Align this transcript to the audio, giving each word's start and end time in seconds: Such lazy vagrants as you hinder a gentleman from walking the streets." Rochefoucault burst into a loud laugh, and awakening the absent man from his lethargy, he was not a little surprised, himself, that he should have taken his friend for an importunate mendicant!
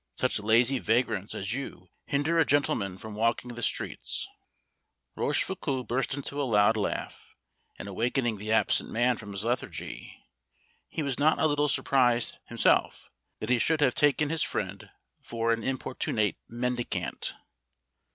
Such 0.17 0.39
lazy 0.39 0.79
vagrants 0.79 1.35
as 1.35 1.53
you 1.53 1.91
hinder 2.07 2.39
a 2.39 2.43
gentleman 2.43 2.97
from 2.97 3.13
walking 3.13 3.49
the 3.49 3.61
streets." 3.61 4.27
Rochefoucault 5.15 5.83
burst 5.83 6.15
into 6.15 6.41
a 6.41 6.41
loud 6.41 6.75
laugh, 6.75 7.35
and 7.77 7.87
awakening 7.87 8.37
the 8.39 8.51
absent 8.51 8.89
man 8.89 9.17
from 9.17 9.31
his 9.31 9.43
lethargy, 9.43 10.17
he 10.89 11.03
was 11.03 11.19
not 11.19 11.37
a 11.37 11.45
little 11.45 11.69
surprised, 11.69 12.39
himself, 12.45 13.11
that 13.41 13.51
he 13.51 13.59
should 13.59 13.81
have 13.81 13.93
taken 13.93 14.29
his 14.31 14.41
friend 14.41 14.89
for 15.21 15.51
an 15.53 15.63
importunate 15.63 16.39
mendicant! 16.49 17.35